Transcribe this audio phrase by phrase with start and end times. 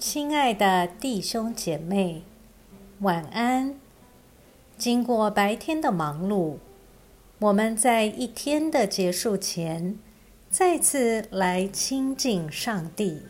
[0.00, 2.22] 亲爱的弟兄姐妹，
[3.00, 3.78] 晚安。
[4.78, 6.56] 经过白天的忙碌，
[7.38, 9.98] 我们在一天的结束前，
[10.48, 13.24] 再次来亲近上帝，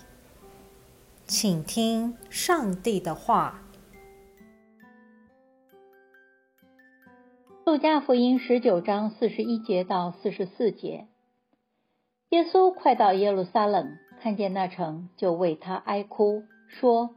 [1.26, 3.62] 请听上帝的话。
[7.64, 11.08] 路加福音十九章四十一节到四十四节，
[12.28, 17.10] 耶稣快到耶路撒冷，看见那城，就为他哀哭，说：“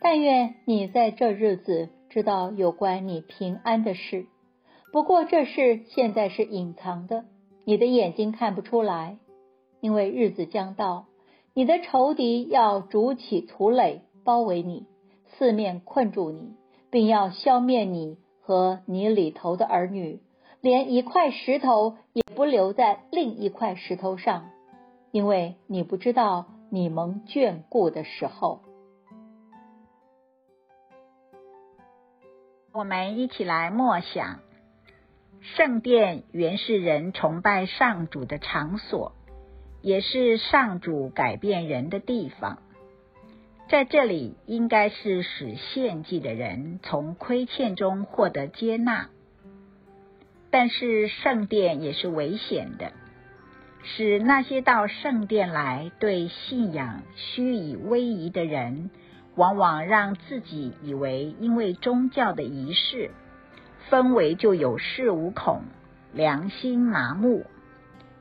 [0.00, 4.26] 但愿你在这日子知道有关你平安的事。
[4.92, 7.24] 不过这事现在是隐藏的，
[7.64, 9.18] 你的眼睛看不出来，
[9.80, 11.06] 因为日子将到，
[11.54, 14.86] 你的仇敌要筑起土垒，包围你，
[15.36, 16.54] 四面困住你，
[16.90, 20.22] 并要消灭你。”和你里头的儿女，
[20.62, 24.48] 连一块石头也不留在另一块石头上，
[25.10, 28.60] 因为你不知道你蒙眷顾的时候。
[32.78, 34.38] 我们一起来默想：
[35.40, 39.14] 圣殿原是人崇拜上主的场所，
[39.82, 42.62] 也是上主改变人的地方。
[43.68, 49.08] 在这里，应该是使献祭的人从亏欠中获得接纳。
[50.52, 52.92] 但是圣殿也是危险的，
[53.82, 58.90] 使那些到圣殿来对信仰虚以威仪的人，
[59.38, 63.10] 往往让自己以为因为宗教的仪式
[63.88, 65.62] 氛围就有恃无恐，
[66.12, 67.46] 良心麻木，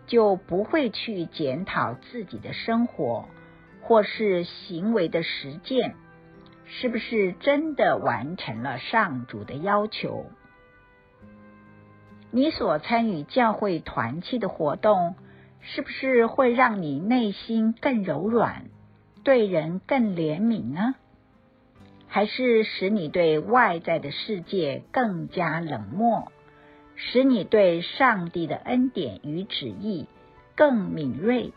[0.06, 3.26] 就不会去检讨自己的生活。
[3.80, 5.95] 或是行为的实践，
[6.66, 10.26] 是不是真的完成了上主的要求？
[12.30, 15.16] 你所参与教会团契的活动，
[15.62, 18.66] 是不是会让你内心更柔软，
[19.23, 20.95] 对人更怜悯呢？
[22.08, 26.32] 还是使你对外在的世界更加冷漠，
[26.95, 30.08] 使你对上帝的恩典与旨意
[30.55, 31.52] 更敏锐？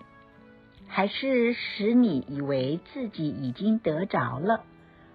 [0.86, 4.64] 还是使你以为自己已经得着了，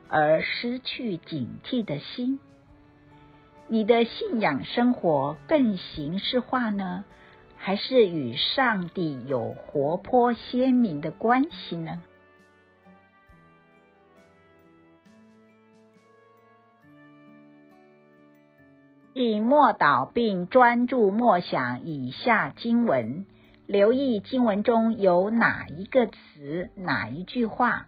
[0.08, 2.40] 而失去警惕的心？
[3.68, 7.04] 你的信仰生活更形式化呢，
[7.58, 12.02] 还是与上帝有活泼鲜明的关系呢？
[19.18, 23.26] 以默祷并专注默想以下经文。
[23.66, 27.86] 留意经文中有哪一个词、哪一句话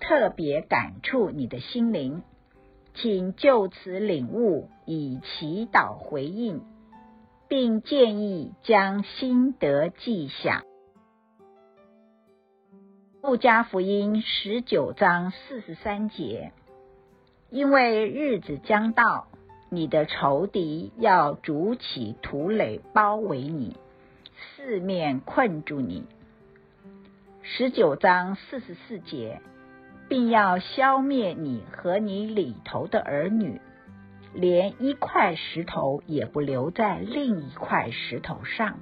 [0.00, 2.22] 特别感触你的心灵，
[2.94, 6.62] 请就此领悟，以祈祷回应，
[7.48, 10.62] 并建议将心得记下。
[13.22, 16.50] 路加福音十九章四十三节，
[17.50, 19.28] 因为日子将到，
[19.74, 23.74] 你的仇敌要筑起土垒包围你。
[24.34, 26.04] 四面困住你，
[27.40, 29.40] 十九章四十四节，
[30.10, 33.62] 并要消灭你和你里头的儿女，
[34.34, 38.78] 连一块石头也不留在另一块石头上，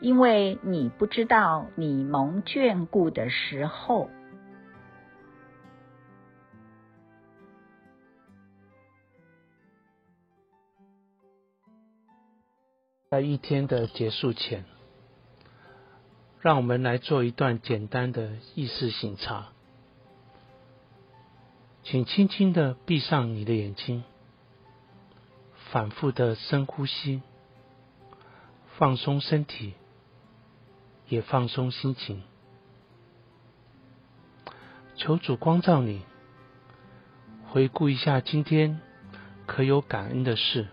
[0.00, 4.10] 因为你不知道你蒙眷顾的时候。
[13.12, 14.64] 在一天的结束前，
[16.40, 19.48] 让我们来做一段简单的意识醒察。
[21.82, 24.02] 请轻轻的闭上你的眼睛，
[25.70, 27.20] 反复的深呼吸，
[28.78, 29.74] 放松身体，
[31.06, 32.22] 也放松心情。
[34.96, 36.00] 求主光照你，
[37.50, 38.80] 回顾一下今天
[39.44, 40.68] 可有感恩的事。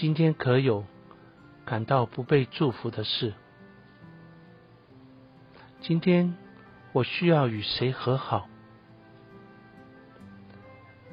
[0.00, 0.84] 今天可有
[1.64, 3.34] 感到不被祝福的事？
[5.80, 6.36] 今天
[6.92, 8.48] 我需要与谁和好？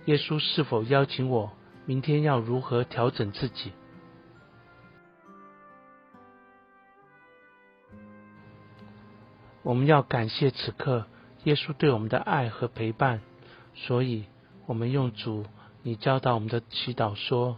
[0.06, 1.52] 耶稣是否邀请我
[1.88, 3.72] 明天要如何调整自己？
[9.64, 11.08] 我们要感谢此刻
[11.46, 13.22] 耶稣对我们的爱和陪伴，
[13.74, 14.26] 所以
[14.68, 15.48] 我们用主
[15.82, 17.58] 你教导我们的祈祷说。